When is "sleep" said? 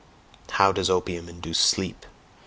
1.59-2.07